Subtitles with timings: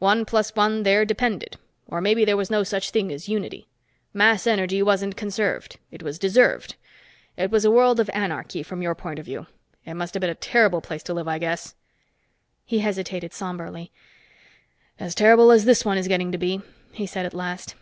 [0.00, 3.68] One plus one there depended or maybe there was no such thing as unity.
[4.12, 5.78] Mass energy wasn't conserved.
[5.92, 6.74] It was deserved.
[7.36, 9.46] It was a world of anarchy, from your point of view.
[9.84, 11.76] It must have been a terrible place to live, I guess."
[12.64, 13.92] He hesitated somberly.
[14.98, 16.60] "As terrible as this one is getting to be,"
[16.90, 17.76] he said at last.